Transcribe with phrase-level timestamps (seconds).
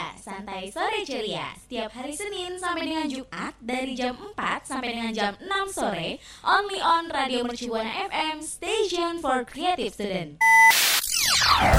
[0.00, 1.52] Ceria, santai sore ceria.
[1.60, 6.80] Setiap hari Senin sampai dengan Jumat dari jam 4 sampai dengan jam 6 sore, only
[6.80, 10.40] on Radio Mercubuana FM, station for creative student.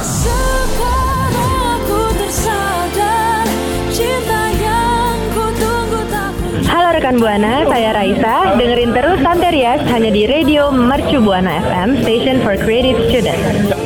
[0.05, 3.45] Sekarang aku tersadar
[3.89, 6.31] cinta yang ku tunggu tak
[6.69, 8.53] Halo rekan Buana, saya Raisa.
[8.53, 13.80] Dengerin terus Santerias hanya di Radio Mercu Buana FM, Station for Creative Students.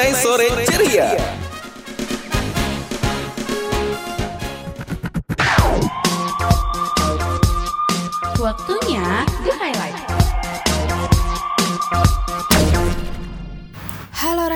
[0.00, 1.12] Santai Sore Ceria.
[8.40, 10.09] Waktunya The Highlight.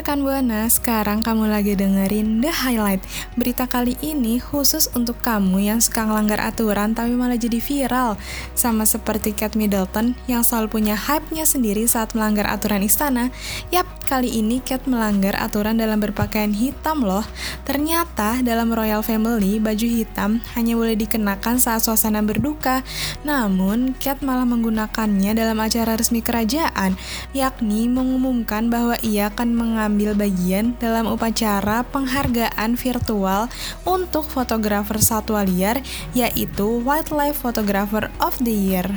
[0.04, 3.00] Rekan Buana, sekarang kamu lagi dengerin The Highlight.
[3.40, 8.20] Berita kali ini khusus untuk kamu yang suka ngelanggar aturan tapi malah jadi viral.
[8.52, 13.32] Sama seperti Kate Middleton yang selalu punya hype-nya sendiri saat melanggar aturan istana.
[13.72, 17.24] Yap, kali ini Kate melanggar aturan dalam berpakaian hitam loh.
[17.64, 22.84] Ternyata dalam Royal Family, baju hitam hanya boleh dikenakan saat suasana berduka.
[23.24, 26.92] Namun, Kate malah menggunakannya dalam acara resmi kerajaan,
[27.32, 33.46] yakni mengumumkan bahwa ia akan mengambil bagian dalam upacara penghargaan virtual
[33.86, 35.78] untuk fotografer satwa liar,
[36.10, 38.90] yaitu Wildlife Photographer of the Year.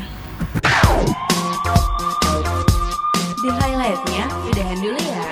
[3.45, 5.26] The Highlightnya udahan dulu ya.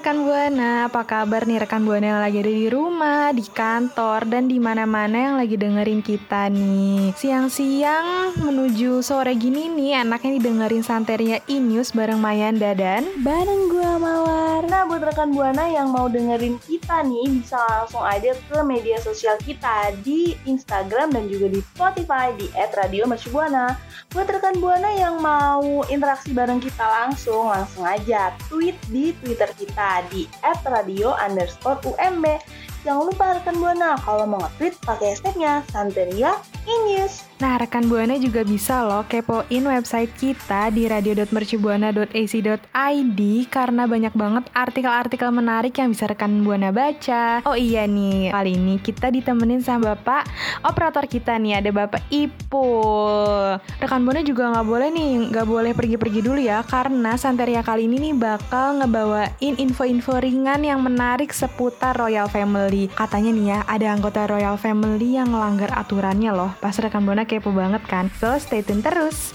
[0.00, 4.48] Rekan Buana, apa kabar nih rekan Buana yang lagi ada di rumah, di kantor, dan
[4.48, 7.12] di mana-mana yang lagi dengerin kita nih.
[7.12, 14.64] Siang-siang menuju sore gini nih, anaknya didengerin Santeria E-News bareng Mayanda dan bareng gua Mawar.
[14.72, 19.32] Nah, buat rekan Buana yang mau dengerin kita nih, bisa langsung aja ke media sosial
[19.40, 23.80] kita di Instagram dan juga di Spotify di @radiomercubuana.
[24.12, 30.04] Buat rekan Buana yang mau interaksi bareng kita langsung, langsung aja tweet di Twitter kita
[30.12, 30.28] di
[30.68, 32.36] @radio underscore UMB.
[32.84, 36.36] Jangan lupa rekan Buana kalau mau nge-tweet pakai hashtagnya Santeria
[36.68, 37.29] News.
[37.40, 45.32] Nah, rekan Buana juga bisa loh kepoin website kita di radio.mercubuana.ac.id karena banyak banget artikel-artikel
[45.32, 47.40] menarik yang bisa rekan Buana baca.
[47.48, 50.28] Oh iya nih, kali ini kita ditemenin sama Bapak
[50.68, 53.56] operator kita nih, ada Bapak Ipul.
[53.80, 58.04] Rekan Buana juga nggak boleh nih, nggak boleh pergi-pergi dulu ya, karena Santeria kali ini
[58.04, 62.92] nih bakal ngebawain info-info ringan yang menarik seputar Royal Family.
[62.92, 66.52] Katanya nih ya, ada anggota Royal Family yang ngelanggar aturannya loh.
[66.60, 68.10] Pas rekan Buana kepo banget kan?
[68.18, 69.30] So, stay tune terus.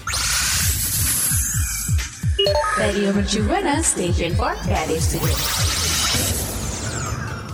[2.76, 5.00] Radio Mercubuana, station for creative.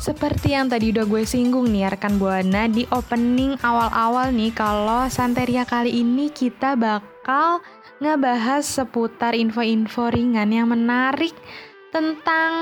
[0.03, 5.63] Seperti yang tadi udah gue singgung nih rekan Buana di opening awal-awal nih kalau Santeria
[5.63, 7.63] kali ini kita bakal
[8.03, 11.31] ngebahas seputar info-info ringan yang menarik
[11.95, 12.53] tentang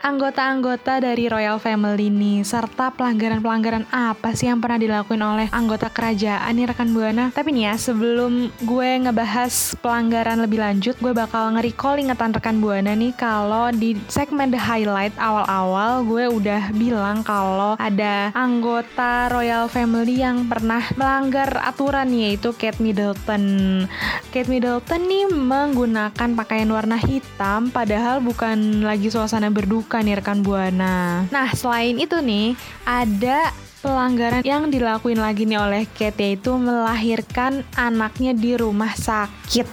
[0.00, 6.56] anggota-anggota dari Royal Family nih serta pelanggaran-pelanggaran apa sih yang pernah dilakuin oleh anggota kerajaan
[6.56, 7.28] nih rekan Buana.
[7.36, 12.96] Tapi nih ya sebelum gue ngebahas pelanggaran lebih lanjut, gue bakal nge-recall ingatan rekan Buana
[12.96, 20.24] nih kalau di segmen The Highlight awal-awal gue udah bilang kalau ada anggota Royal Family
[20.24, 23.84] yang pernah melanggar aturan yaitu Kate Middleton.
[24.32, 31.26] Kate Middleton nih menggunakan pakaian warna hitam padahal bukan lagi suasana berduka nih rekan Buana.
[31.34, 32.54] Nah, selain itu nih
[32.86, 33.50] ada
[33.82, 39.66] pelanggaran yang dilakuin lagi nih oleh Kate yaitu melahirkan anaknya di rumah sakit.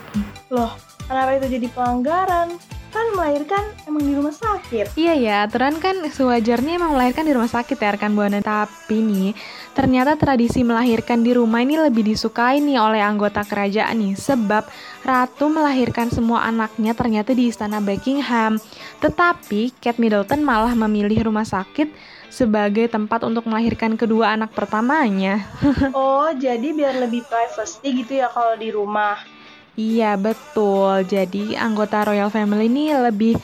[0.50, 0.73] Loh,
[1.05, 2.57] kenapa itu jadi pelanggaran?
[2.87, 4.95] Kan melahirkan emang di rumah sakit.
[4.95, 8.39] Iya ya, aturan kan sewajarnya emang melahirkan di rumah sakit ya rekan Buana.
[8.39, 9.31] Tapi nih,
[9.75, 14.13] ternyata tradisi melahirkan di rumah ini lebih disukai nih oleh anggota kerajaan nih.
[14.15, 14.63] Sebab
[15.07, 18.59] Ratu melahirkan semua anaknya ternyata di istana Buckingham.
[18.99, 25.47] Tetapi Kate Middleton malah memilih rumah sakit sebagai tempat untuk melahirkan kedua anak pertamanya.
[25.97, 29.36] Oh, jadi biar lebih privacy gitu ya kalau di rumah.
[29.78, 31.06] Iya betul.
[31.06, 33.38] Jadi anggota Royal Family ini lebih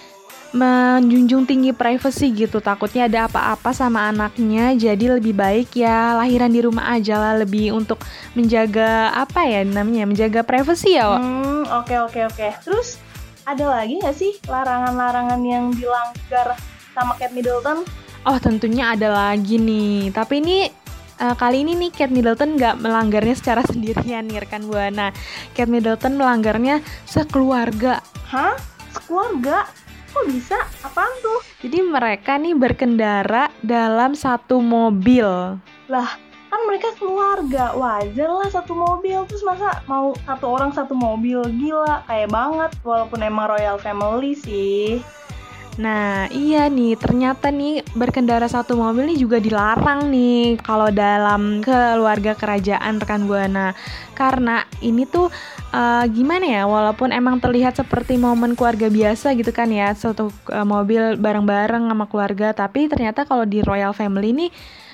[0.54, 2.58] menjunjung tinggi privacy gitu.
[2.58, 4.74] Takutnya ada apa-apa sama anaknya.
[4.74, 8.02] Jadi lebih baik ya lahiran di rumah aja lah lebih untuk
[8.34, 11.22] menjaga apa ya namanya menjaga privacy ya.
[11.22, 12.48] Hmm, oke oke oke.
[12.66, 12.98] Terus
[13.46, 16.58] ada lagi nggak sih larangan-larangan yang dilanggar
[16.98, 17.86] sama Kate Middleton?
[18.26, 20.10] Oh tentunya ada lagi nih.
[20.10, 20.58] Tapi ini
[21.24, 25.16] eh, kali ini nih Kate Middleton nggak melanggarnya secara sendirian nih rekan buana.
[25.56, 28.04] Kate Middleton melanggarnya sekeluarga.
[28.28, 28.60] Hah?
[28.92, 29.66] Sekeluarga?
[30.14, 30.60] Kok bisa?
[30.86, 31.42] Apaan tuh?
[31.66, 35.26] Jadi mereka nih berkendara dalam satu mobil.
[35.90, 36.10] Lah,
[36.54, 37.74] kan mereka keluarga.
[37.74, 39.26] Wajar lah satu mobil.
[39.26, 41.42] Terus masa mau satu orang satu mobil?
[41.58, 42.72] Gila, kayak banget.
[42.86, 45.02] Walaupun emang royal family sih.
[45.74, 52.38] Nah, iya nih, ternyata nih berkendara satu mobil nih juga dilarang nih kalau dalam keluarga
[52.38, 53.74] kerajaan rekan Buana.
[54.14, 55.34] Karena ini tuh
[55.74, 60.62] uh, gimana ya, walaupun emang terlihat seperti momen keluarga biasa gitu kan ya, satu uh,
[60.62, 64.50] mobil bareng-bareng sama keluarga, tapi ternyata kalau di royal family nih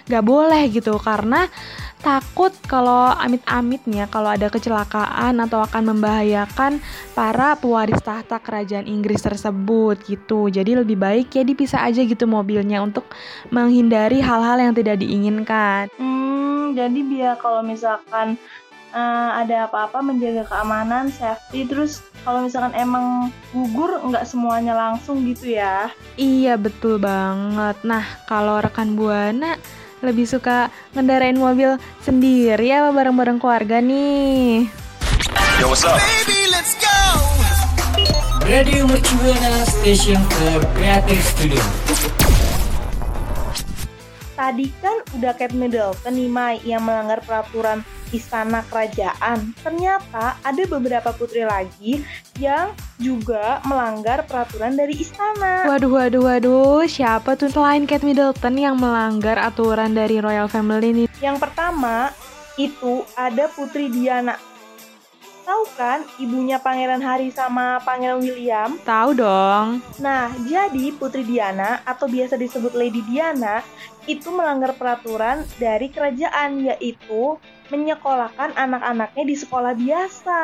[0.10, 1.46] gak boleh gitu karena
[2.00, 6.80] takut kalau amit-amitnya kalau ada kecelakaan atau akan membahayakan
[7.12, 10.48] para pewaris tahta kerajaan Inggris tersebut gitu.
[10.48, 13.04] Jadi lebih baik ya dipisah aja gitu mobilnya untuk
[13.52, 15.92] menghindari hal-hal yang tidak diinginkan.
[16.00, 18.40] Hmm, jadi biar kalau misalkan
[18.96, 25.52] uh, ada apa-apa menjaga keamanan, safety, terus kalau misalkan emang gugur nggak semuanya langsung gitu
[25.60, 25.92] ya?
[26.16, 27.76] Iya betul banget.
[27.84, 29.60] Nah kalau rekan buana
[30.00, 34.68] lebih suka ngendarain mobil sendiri apa bareng-bareng keluarga nih?
[35.60, 36.00] Yo, what's up?
[38.50, 41.62] Radio Mercubuana Station for Creative Studio.
[44.34, 49.54] Tadi kan udah Kate Middleton nih Mai yang melanggar peraturan istana kerajaan.
[49.62, 52.02] Ternyata ada beberapa putri lagi
[52.40, 55.68] yang juga melanggar peraturan dari istana.
[55.68, 61.04] Waduh, waduh, waduh, siapa tuh selain Kate Middleton yang melanggar aturan dari royal family ini?
[61.20, 62.12] Yang pertama
[62.60, 64.36] itu ada Putri Diana.
[65.50, 68.78] Tahu kan ibunya Pangeran Harry sama Pangeran William?
[68.86, 69.82] Tahu dong.
[69.98, 73.66] Nah, jadi Putri Diana atau biasa disebut Lady Diana
[74.06, 80.42] itu melanggar peraturan dari kerajaan yaitu menyekolahkan anak-anaknya di sekolah biasa.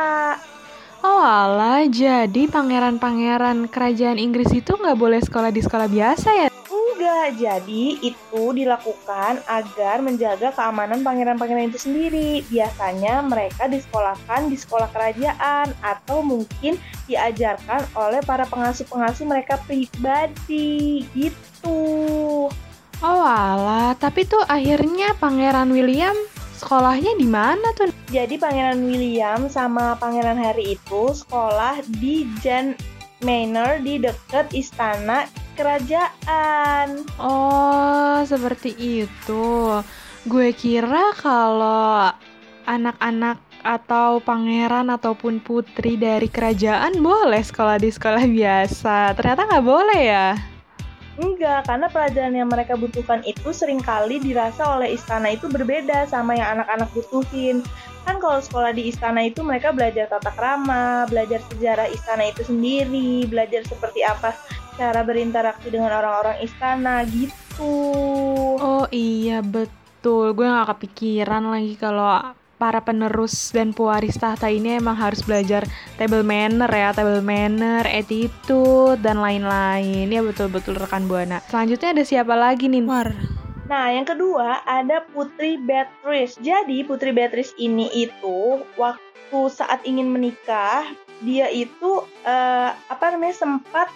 [1.06, 6.48] Oh alah, jadi pangeran-pangeran kerajaan Inggris itu nggak boleh sekolah di sekolah biasa ya?
[6.66, 12.42] Enggak, jadi itu dilakukan agar menjaga keamanan pangeran-pangeran itu sendiri.
[12.50, 22.50] Biasanya mereka disekolahkan di sekolah kerajaan atau mungkin diajarkan oleh para pengasuh-pengasuh mereka pribadi gitu.
[23.04, 26.16] Oh alah, tapi tuh akhirnya Pangeran William
[26.56, 27.92] sekolahnya di mana tuh?
[28.10, 32.76] Jadi Pangeran William sama Pangeran Harry itu sekolah di Jen
[33.24, 37.08] Manor di dekat istana kerajaan.
[37.18, 38.76] Oh, seperti
[39.06, 39.46] itu.
[40.26, 42.12] Gue kira kalau
[42.66, 49.18] anak-anak atau pangeran ataupun putri dari kerajaan boleh sekolah di sekolah biasa.
[49.18, 50.55] Ternyata nggak boleh ya?
[51.16, 56.36] Enggak, karena pelajaran yang mereka butuhkan itu sering kali dirasa oleh istana itu berbeda sama
[56.36, 57.64] yang anak-anak butuhin.
[58.04, 63.24] Kan kalau sekolah di istana itu mereka belajar tata krama, belajar sejarah istana itu sendiri,
[63.32, 64.36] belajar seperti apa
[64.76, 67.74] cara berinteraksi dengan orang-orang istana gitu.
[68.60, 74.96] Oh iya betul, gue gak kepikiran lagi kalau para penerus dan pewaris tahta ini emang
[74.96, 75.68] harus belajar
[76.00, 80.08] table manner ya, table manner, attitude, dan lain-lain.
[80.08, 81.44] Ya betul-betul rekan Buana.
[81.52, 82.84] Selanjutnya ada siapa lagi nih?
[82.86, 83.12] War.
[83.66, 86.38] Nah, yang kedua ada Putri Beatrice.
[86.38, 90.86] Jadi Putri Beatrice ini itu waktu saat ingin menikah,
[91.26, 93.90] dia itu uh, apa namanya sempat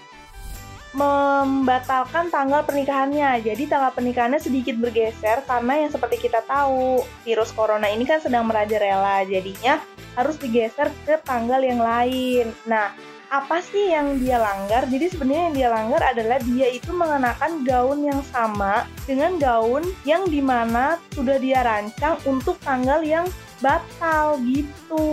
[0.93, 3.45] membatalkan tanggal pernikahannya.
[3.45, 8.49] Jadi tanggal pernikahannya sedikit bergeser karena yang seperti kita tahu virus corona ini kan sedang
[8.49, 9.21] merajalela.
[9.25, 9.77] Jadinya
[10.17, 12.49] harus digeser ke tanggal yang lain.
[12.65, 12.89] Nah,
[13.29, 14.89] apa sih yang dia langgar?
[14.89, 20.25] Jadi sebenarnya yang dia langgar adalah dia itu mengenakan gaun yang sama dengan gaun yang
[20.25, 23.29] di mana sudah dia rancang untuk tanggal yang
[23.59, 25.07] batal gitu.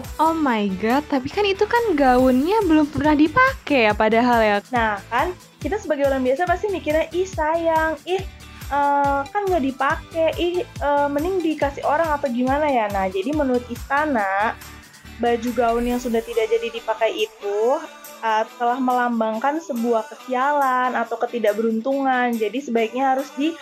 [0.00, 4.56] Oh my god, tapi kan itu kan gaunnya belum pernah dipakai ya padahal ya.
[4.72, 8.20] Nah kan kita sebagai orang biasa pasti mikirnya ih sayang, ih
[8.72, 12.88] uh, kan nggak dipakai, ih uh, mending dikasih orang apa gimana ya.
[12.92, 14.56] Nah jadi menurut istana
[15.20, 17.60] baju gaun yang sudah tidak jadi dipakai itu
[18.24, 22.36] uh, telah melambangkan sebuah kesialan atau ketidakberuntungan.
[22.36, 23.52] Jadi sebaiknya harus di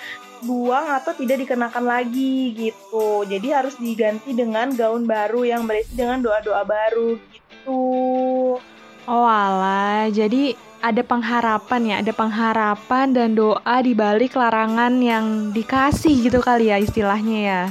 [0.43, 3.25] buang atau tidak dikenakan lagi gitu.
[3.27, 7.83] Jadi harus diganti dengan gaun baru yang berisi dengan doa-doa baru gitu.
[9.09, 16.29] Oh alah, jadi ada pengharapan ya, ada pengharapan dan doa di balik larangan yang dikasih
[16.29, 17.63] gitu kali ya istilahnya ya.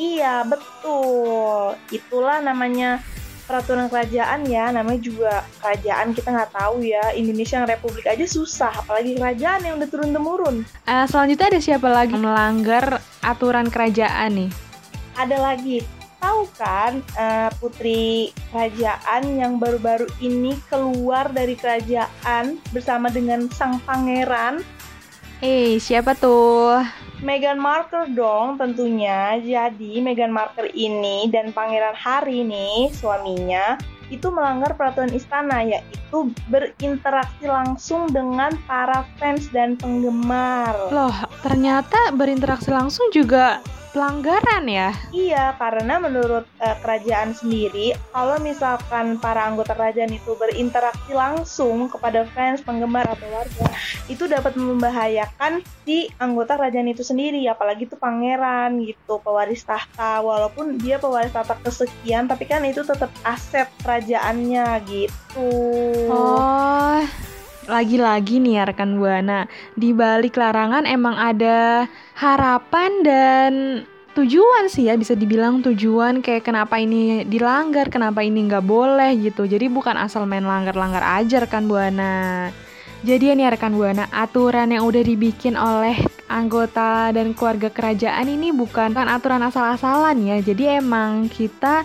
[0.00, 1.76] Iya, betul.
[1.92, 3.04] Itulah namanya
[3.52, 7.12] peraturan kerajaan ya, namanya juga kerajaan kita nggak tahu ya.
[7.12, 10.56] Indonesia yang republik aja susah, apalagi kerajaan yang udah turun temurun.
[10.88, 14.50] Eh, selanjutnya ada siapa lagi melanggar aturan kerajaan nih?
[15.20, 15.84] Ada lagi,
[16.16, 24.64] tahu kan eh, putri kerajaan yang baru-baru ini keluar dari kerajaan bersama dengan sang pangeran
[25.42, 26.86] Eh, siapa tuh?
[27.18, 29.42] Meghan Markle dong tentunya.
[29.42, 33.74] Jadi Meghan Markle ini dan Pangeran Harry nih suaminya
[34.06, 40.78] itu melanggar peraturan istana yaitu berinteraksi langsung dengan para fans dan penggemar.
[40.94, 43.58] Loh, ternyata berinteraksi langsung juga
[43.92, 44.90] pelanggaran ya?
[45.12, 52.24] Iya, karena menurut eh, kerajaan sendiri, kalau misalkan para anggota kerajaan itu berinteraksi langsung kepada
[52.32, 53.68] fans, penggemar atau warga,
[54.08, 60.24] itu dapat membahayakan si anggota kerajaan itu sendiri, apalagi itu pangeran gitu, pewaris tahta.
[60.24, 65.48] Walaupun dia pewaris tahta kesekian, tapi kan itu tetap aset kerajaannya gitu.
[66.08, 67.04] Oh,
[67.70, 69.46] lagi-lagi nih ya rekan Buana,
[69.78, 71.86] di balik larangan emang ada
[72.18, 73.52] harapan dan
[74.12, 79.48] tujuan sih ya bisa dibilang tujuan kayak kenapa ini dilanggar, kenapa ini nggak boleh gitu.
[79.48, 82.50] Jadi bukan asal main langgar-langgar aja rekan Buana.
[83.02, 85.98] Jadi ini rekan Buana, aturan yang udah dibikin oleh
[86.30, 90.38] anggota dan keluarga kerajaan ini bukan kan aturan asal-asalan ya.
[90.38, 91.82] Jadi emang kita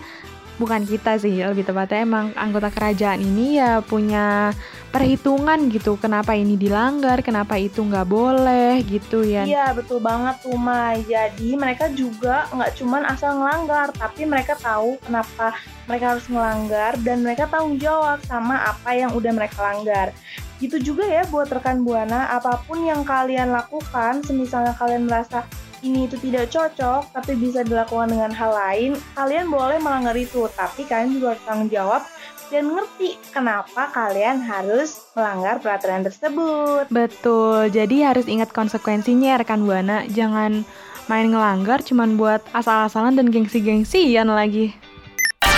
[0.57, 4.49] bukan kita sih lebih tepatnya emang anggota kerajaan ini ya punya
[4.89, 10.57] perhitungan gitu kenapa ini dilanggar kenapa itu nggak boleh gitu ya Iya betul banget tuh
[10.57, 11.05] Mai.
[11.05, 15.53] Jadi mereka juga nggak cuman asal ngelanggar, tapi mereka tahu kenapa
[15.85, 20.09] mereka harus ngelanggar dan mereka tanggung jawab sama apa yang udah mereka langgar.
[20.57, 25.45] Gitu juga ya buat rekan buana, apa pun yang kalian lakukan, semisalnya kalian merasa
[25.83, 30.85] ini itu tidak cocok, tapi bisa dilakukan dengan hal lain, kalian boleh melanggar itu, tapi
[30.85, 32.01] kalian juga harus tanggung jawab
[32.47, 36.87] dan ngerti kenapa kalian harus melanggar peraturan tersebut.
[36.87, 40.63] betul jadi harus ingat konsekuensinya ya, rekan Buana jangan
[41.11, 44.71] main ngelanggar cuman buat asal-asalan dan gengsi-gengsian lagi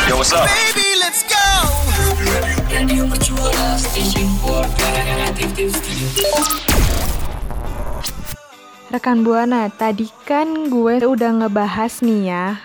[0.10, 0.50] Yo, what's up?
[4.40, 6.69] For Creative Studio.
[8.90, 12.58] Rekan Buana, tadi kan gue udah ngebahas nih ya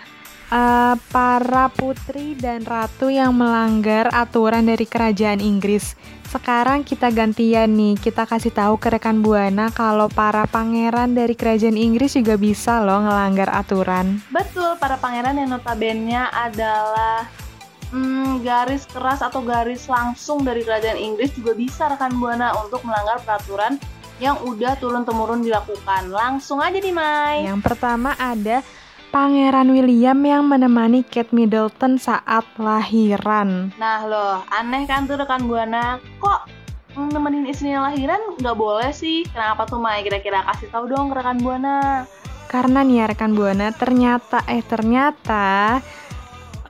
[0.49, 5.93] eh, para putri dan ratu yang melanggar aturan dari kerajaan Inggris.
[6.25, 11.77] Sekarang kita gantian nih, kita kasih tahu ke rekan Buana kalau para pangeran dari kerajaan
[11.77, 14.17] Inggris juga bisa loh ngelanggar aturan.
[14.33, 17.29] Betul, para pangeran yang notabene adalah
[17.93, 23.21] hmm, garis keras atau garis langsung dari kerajaan Inggris juga bisa rekan buana untuk melanggar
[23.21, 23.77] peraturan
[24.19, 26.11] yang udah turun-temurun dilakukan.
[26.11, 27.47] Langsung aja nih, Mai.
[27.47, 28.63] Yang pertama ada
[29.15, 33.71] Pangeran William yang menemani Kate Middleton saat lahiran.
[33.79, 36.51] Nah loh, aneh kan tuh rekan buana, kok
[36.95, 39.23] nemenin istrinya lahiran nggak boleh sih?
[39.31, 40.03] Kenapa tuh Mai?
[40.03, 42.03] Kira-kira kasih tahu dong rekan buana.
[42.45, 45.79] Karena nih ya rekan Buana, ternyata eh ternyata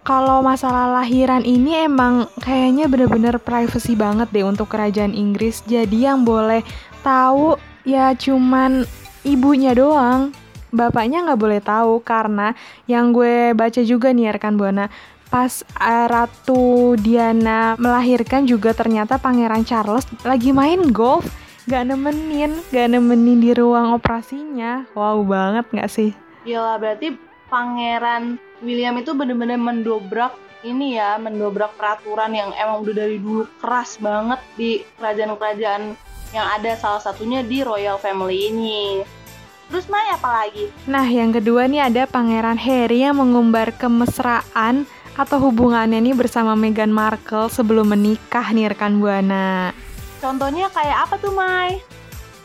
[0.06, 5.66] kalau masalah lahiran ini emang kayaknya bener-bener privacy banget deh untuk kerajaan Inggris.
[5.66, 6.62] Jadi yang boleh
[7.06, 8.90] tahu ya cuman
[9.22, 10.34] ibunya doang.
[10.76, 12.52] Bapaknya nggak boleh tahu karena
[12.90, 14.92] yang gue baca juga nih rekan Buana
[15.32, 21.26] pas eh, Ratu Diana melahirkan juga ternyata Pangeran Charles lagi main golf
[21.66, 26.12] gak nemenin gak nemenin di ruang operasinya wow banget nggak sih
[26.46, 27.18] Yalah berarti
[27.50, 34.02] Pangeran William itu bener-bener mendobrak ini ya, mendobrak peraturan yang emang udah dari dulu keras
[34.02, 35.94] banget di kerajaan-kerajaan
[36.36, 39.08] yang ada salah satunya di royal family ini.
[39.72, 40.68] Terus Mai apa lagi?
[40.86, 44.84] Nah, yang kedua nih ada Pangeran Harry yang mengumbar kemesraan
[45.16, 49.72] atau hubungannya nih bersama Meghan Markle sebelum menikah nih rekan Buana.
[50.20, 51.80] Contohnya kayak apa tuh Mai?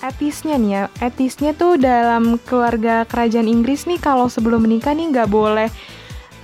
[0.01, 5.29] Etisnya nih ya, etisnya tuh dalam keluarga kerajaan Inggris nih kalau sebelum menikah nih nggak
[5.29, 5.69] boleh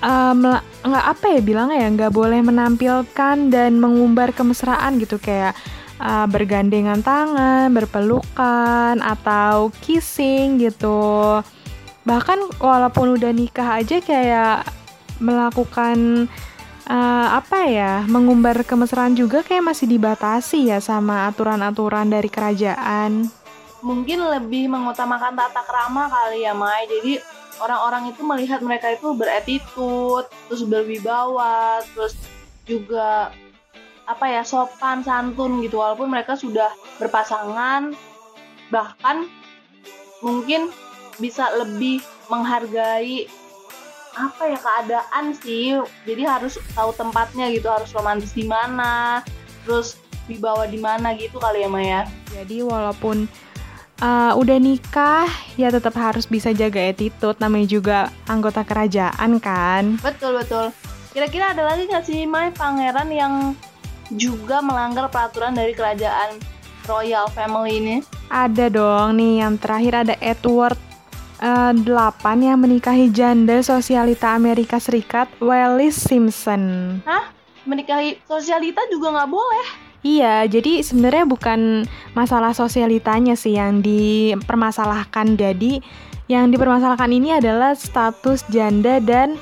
[0.05, 0.35] eh,
[0.85, 5.57] nggak apa ya bilangnya ya nggak boleh menampilkan dan mengumbar kemesraan gitu kayak
[6.01, 11.41] eh, bergandengan tangan, berpelukan atau kissing gitu.
[12.07, 14.69] Bahkan walaupun udah nikah aja kayak
[15.19, 16.29] melakukan
[16.87, 23.27] eh, apa ya mengumbar kemesraan juga kayak masih dibatasi ya sama aturan-aturan dari kerajaan.
[23.85, 26.89] Mungkin lebih mengutamakan tata krama kali ya Mai.
[26.91, 27.23] Jadi
[27.61, 32.17] orang-orang itu melihat mereka itu beretitude, terus berwibawa, terus
[32.67, 33.31] juga
[34.07, 36.71] apa ya sopan santun gitu walaupun mereka sudah
[37.03, 37.93] berpasangan
[38.71, 39.27] bahkan
[40.23, 40.71] mungkin
[41.19, 43.27] bisa lebih menghargai
[44.17, 45.77] apa ya keadaan sih
[46.09, 49.21] jadi harus tahu tempatnya gitu harus romantis di mana
[49.67, 52.03] terus dibawa di mana gitu kali ya Maya
[52.35, 53.31] Jadi walaupun
[54.03, 57.39] uh, udah nikah, ya tetap harus bisa jaga attitude.
[57.39, 60.03] Namanya juga anggota kerajaan kan.
[60.03, 60.75] betul betul
[61.17, 63.57] kira-kira ada lagi nggak sih Maya pangeran yang
[64.15, 66.39] juga melanggar peraturan dari kerajaan
[66.87, 67.97] royal family ini
[68.31, 70.79] Ada dong nih yang terakhir ada Edward
[71.43, 71.87] uh, 8
[72.43, 76.99] yang menikahi janda sosialita Amerika Serikat Wallis Simpson.
[77.67, 81.83] menikahi sosialita juga nggak boleh Iya, jadi sebenarnya bukan
[82.15, 85.35] masalah sosialitanya sih yang dipermasalahkan.
[85.35, 85.83] Jadi
[86.31, 89.35] yang dipermasalahkan ini adalah status janda dan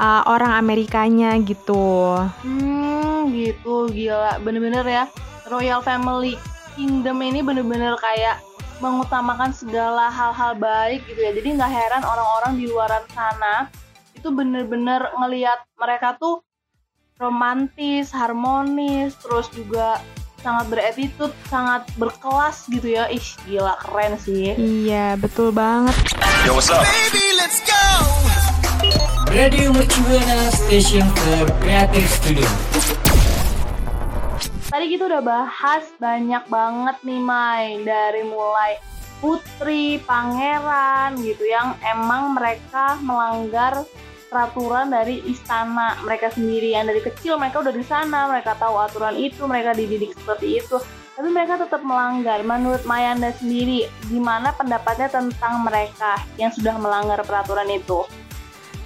[0.00, 2.16] uh, orang Amerikanya gitu.
[2.40, 5.04] Hmm, gitu gila, bener-bener ya.
[5.52, 6.40] Royal Family
[6.74, 8.40] Kingdom ini bener-bener kayak
[8.80, 11.36] mengutamakan segala hal-hal baik gitu ya.
[11.36, 13.68] Jadi nggak heran orang-orang di luaran sana
[14.16, 16.40] itu bener-bener ngelihat mereka tuh
[17.20, 20.00] romantis, harmonis, terus juga
[20.40, 23.12] sangat beretitude, sangat berkelas gitu ya.
[23.12, 24.56] Ih, gila keren sih.
[24.56, 25.92] Iya, betul banget.
[26.48, 26.80] Yo, what's up?
[29.30, 32.48] Radio Mercubuana Station for Creative Studio.
[34.66, 37.78] Tadi kita udah bahas banyak banget nih Mai.
[37.86, 38.82] Dari mulai
[39.22, 43.86] putri, pangeran gitu yang emang mereka melanggar
[44.26, 45.94] peraturan dari istana.
[46.02, 48.26] Mereka sendiri yang dari kecil mereka udah di sana.
[48.30, 50.78] Mereka tahu aturan itu mereka dididik seperti itu.
[51.14, 52.42] Tapi mereka tetap melanggar.
[52.42, 58.02] Menurut Mayanda sendiri gimana pendapatnya tentang mereka yang sudah melanggar peraturan itu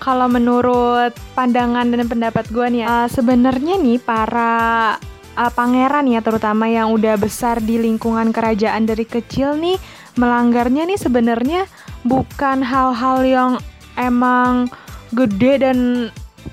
[0.04, 5.00] Kalau menurut pandangan dan pendapat gue nih, uh, sebenarnya nih para
[5.32, 9.80] uh, pangeran ya terutama yang udah besar di lingkungan kerajaan dari kecil nih
[10.20, 11.66] melanggarnya nih sebenarnya
[12.06, 13.52] bukan hal-hal yang
[13.99, 14.70] emang
[15.16, 15.78] gede dan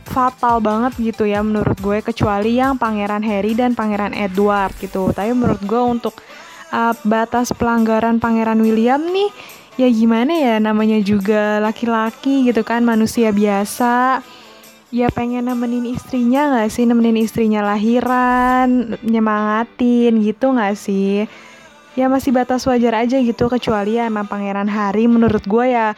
[0.07, 5.11] fatal banget gitu ya menurut gue kecuali yang pangeran Harry dan pangeran Edward gitu.
[5.11, 6.15] Tapi menurut gue untuk
[6.71, 9.29] uh, batas pelanggaran pangeran William nih
[9.79, 14.19] ya gimana ya namanya juga laki-laki gitu kan manusia biasa.
[14.91, 16.83] Ya pengen nemenin istrinya nggak sih?
[16.83, 21.23] Nemenin istrinya lahiran nyemangatin gitu nggak sih?
[21.95, 25.95] Ya masih batas wajar aja gitu kecuali ya emang pangeran Harry menurut gue ya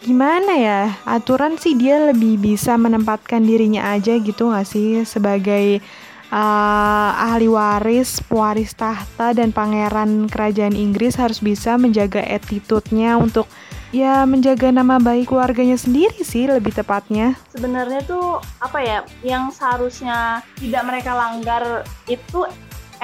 [0.00, 0.80] gimana ya?
[1.04, 5.04] Aturan sih dia lebih bisa menempatkan dirinya aja gitu nggak sih?
[5.04, 5.84] Sebagai
[6.32, 13.44] uh, ahli waris pewaris tahta dan pangeran kerajaan Inggris harus bisa menjaga attitude-nya untuk
[13.92, 17.36] ya menjaga nama baik keluarganya sendiri sih lebih tepatnya.
[17.52, 22.48] Sebenarnya tuh apa ya yang seharusnya tidak mereka langgar itu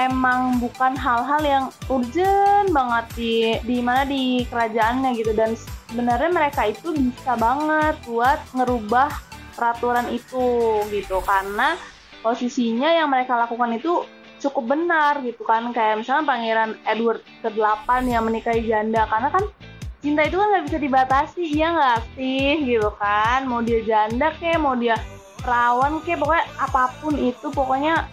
[0.01, 3.35] emang bukan hal-hal yang urgent banget di
[3.69, 5.37] di mana di kerajaannya gitu.
[5.37, 5.53] Dan
[5.93, 9.13] sebenarnya mereka itu bisa banget buat ngerubah
[9.53, 11.21] peraturan itu gitu.
[11.21, 11.77] Karena
[12.21, 14.05] posisinya yang mereka lakukan itu
[14.39, 15.71] cukup benar gitu kan.
[15.75, 19.45] Kayak misalnya pangeran Edward ke-8 yang menikahi janda karena kan
[19.99, 22.65] cinta itu kan nggak bisa dibatasi iya nggak sih?
[22.65, 23.47] Gitu kan.
[23.47, 24.99] Mau dia janda kek mau dia
[25.43, 28.07] perawan kek pokoknya apa pun itu pokoknya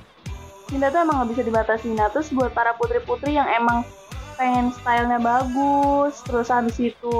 [0.69, 1.87] cinta itu emang nggak bisa dibatasi.
[1.93, 3.85] Nah terus buat para putri-putri yang emang
[4.35, 7.17] pengen stylenya bagus terus habis itu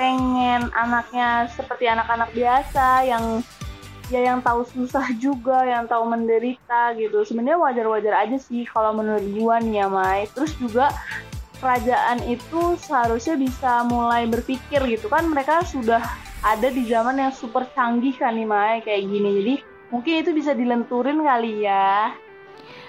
[0.00, 3.44] pengen anaknya seperti anak-anak biasa yang
[4.06, 7.26] ya yang tahu susah juga yang tahu menderita gitu.
[7.26, 10.30] Sebenarnya wajar-wajar aja sih kalau menurut gua nih ya Mai.
[10.30, 10.94] Terus juga
[11.58, 15.10] kerajaan itu seharusnya bisa mulai berpikir gitu.
[15.10, 16.02] Kan mereka sudah
[16.44, 19.30] ada di zaman yang super canggih kan nih Mai kayak gini.
[19.42, 19.54] Jadi
[19.90, 22.14] mungkin itu bisa dilenturin kali ya.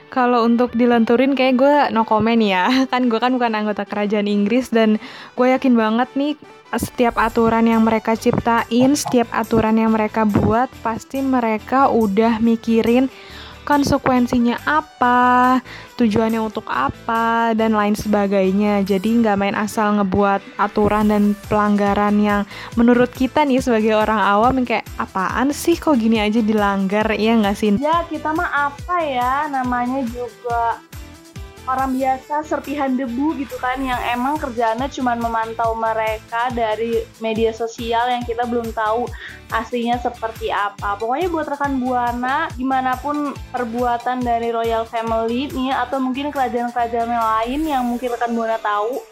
[0.07, 2.71] Kalau untuk dilenturin kayak gue no comment ya.
[2.91, 5.03] Kan gue kan bukan anggota kerajaan Inggris Dan
[5.35, 6.39] gue yakin banget nih
[6.75, 13.07] Setiap aturan yang mereka ciptain Setiap aturan yang mereka buat Pasti mereka udah mikirin
[13.67, 15.59] konsekuensinya apa,
[15.99, 18.79] tujuannya untuk apa, dan lain sebagainya.
[18.87, 22.41] Jadi nggak main asal ngebuat aturan dan pelanggaran yang
[22.79, 27.57] menurut kita nih sebagai orang awam kayak apaan sih kok gini aja dilanggar, ya nggak
[27.59, 27.75] sih?
[27.75, 30.79] ya kita mah apa ya namanya juga
[31.67, 38.07] orang biasa serpihan debu gitu kan yang emang kerjaannya cuma memantau mereka dari media sosial
[38.07, 39.03] yang kita belum tahu
[39.51, 40.95] aslinya seperti apa.
[40.95, 47.11] Pokoknya buat rekan Buana, di mana pun perbuatan dari Royal Family nih atau mungkin kerajaan-kerajaan
[47.11, 49.03] yang lain yang mungkin rekan Buana tahu,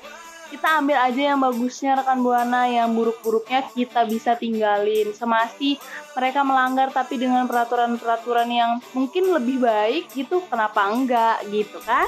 [0.52, 5.12] kita ambil aja yang bagusnya rekan Buana, yang buruk-buruknya kita bisa tinggalin.
[5.12, 5.76] Semasi
[6.16, 12.08] mereka melanggar tapi dengan peraturan-peraturan yang mungkin lebih baik gitu, kenapa enggak gitu kan?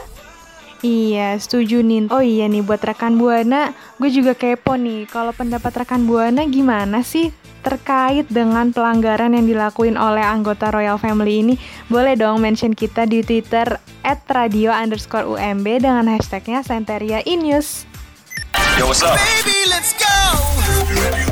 [0.85, 2.05] Iya, setuju nih.
[2.13, 5.09] Oh iya nih, buat rekan Buana, gue juga kepo nih.
[5.09, 7.33] Kalau pendapat rekan Buana gimana sih
[7.65, 11.55] terkait dengan pelanggaran yang dilakuin oleh anggota Royal Family ini?
[11.89, 17.89] Boleh dong mention kita di Twitter at radio underscore UMB dengan hashtagnya Santeria Inews.
[18.77, 19.17] Yo, what's up?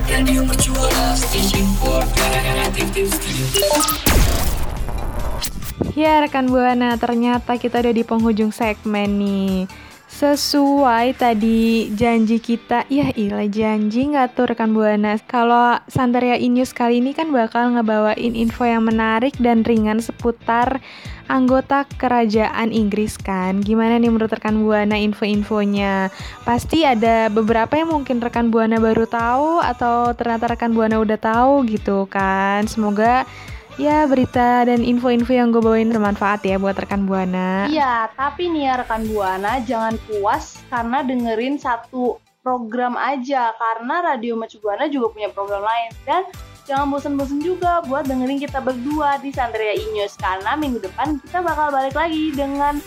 [0.09, 4.34] Radio Mercubuana Station for Creative Studio.
[5.95, 9.63] Ya rekan Buana, ternyata kita udah di penghujung segmen nih.
[10.11, 15.15] Sesuai tadi janji kita, ya ilah janji nggak tuh rekan Buana.
[15.23, 20.83] Kalau Santeria Inews kali ini kan bakal ngebawain info yang menarik dan ringan seputar
[21.31, 23.63] anggota kerajaan Inggris kan.
[23.63, 26.11] Gimana nih menurut rekan Buana info-infonya?
[26.43, 31.63] Pasti ada beberapa yang mungkin rekan Buana baru tahu atau ternyata rekan Buana udah tahu
[31.71, 32.67] gitu kan.
[32.67, 33.23] Semoga
[33.75, 37.67] ya berita dan info-info yang gue bawain bermanfaat ya buat rekan Buana.
[37.67, 43.51] Iya, tapi nih ya rekan Buana jangan puas karena dengerin satu program aja.
[43.57, 45.89] Karena Radio Mercu Buana juga punya program lain.
[46.05, 46.23] Dan
[46.69, 50.15] jangan bosen-bosen juga buat dengerin kita berdua di Sandria Inews.
[50.15, 52.77] Karena minggu depan kita bakal balik lagi dengan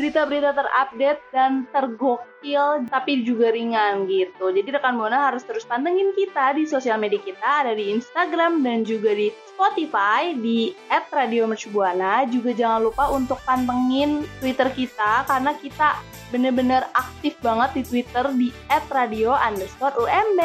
[0.00, 4.48] berita-berita terupdate dan tergokil tapi juga ringan gitu.
[4.48, 8.80] Jadi rekan Buana harus terus pantengin kita di sosial media kita ada di Instagram dan
[8.88, 12.24] juga di Spotify di @radiomercubuana.
[12.32, 16.00] Juga jangan lupa untuk pantengin Twitter kita karena kita
[16.32, 18.48] bener-bener aktif banget di Twitter di
[18.88, 20.40] @radio underscore UMB.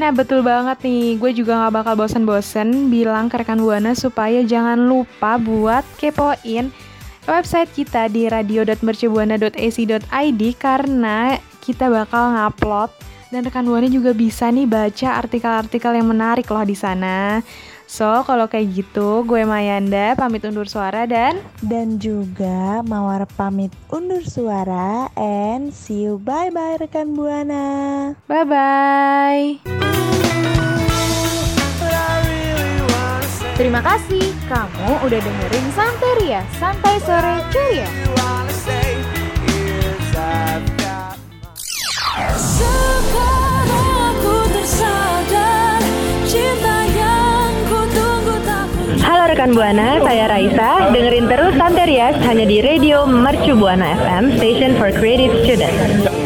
[0.00, 4.88] Nah betul banget nih, gue juga gak bakal bosen-bosen bilang ke rekan Buana supaya jangan
[4.88, 6.72] lupa buat kepoin
[7.28, 12.88] website kita di radio.mercubuana.ac.id karena kita bakal ngupload
[13.28, 17.44] dan rekan Buana juga bisa nih baca artikel-artikel yang menarik loh di sana.
[17.88, 24.20] So, kalau kayak gitu, gue Mayanda pamit undur suara dan dan juga Mawar pamit undur
[24.28, 28.12] suara and see you bye bye rekan Buana.
[28.28, 29.64] bye-bye.
[33.58, 37.90] Terima kasih kamu udah dengerin Santeria, Santai Sore Ceria.
[49.02, 50.94] Halo rekan Buana, saya Raisa.
[50.94, 56.17] Dengerin terus Santerias hanya di Radio Mercu Buana FM, Station for Creative Students.